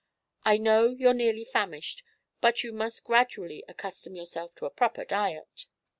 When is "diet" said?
5.05-5.67